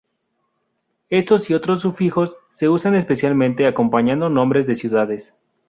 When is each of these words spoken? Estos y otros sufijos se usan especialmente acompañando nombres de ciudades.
Estos 1.11 1.47
y 1.51 1.53
otros 1.53 1.81
sufijos 1.81 2.35
se 2.49 2.67
usan 2.69 2.95
especialmente 2.95 3.67
acompañando 3.67 4.31
nombres 4.31 4.65
de 4.65 4.73
ciudades. 4.73 5.35